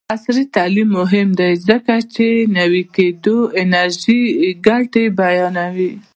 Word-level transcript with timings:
عصري 0.15 0.43
تعلیم 0.55 0.89
مهم 0.99 1.29
دی 1.39 1.51
ځکه 1.69 1.95
چې 2.13 2.25
د 2.41 2.49
نوي 2.57 2.83
کیدونکي 2.95 3.55
انرژۍ 3.61 4.21
ګټې 4.67 5.05
بیانوي. 5.19 5.91